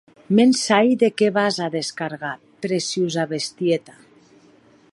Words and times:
Me’n 0.37 0.51
sai 0.65 0.89
de 1.01 1.09
qué 1.17 1.27
vas 1.37 1.55
a 1.65 1.67
descargar, 1.77 2.33
preciosa 2.67 3.23
bestieta. 3.35 3.93